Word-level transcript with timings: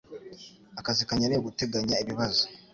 Akazi 0.79 1.01
kanjye 1.07 1.25
ni 1.27 1.37
uguteganya 1.39 1.95
ibibazo 2.03 2.43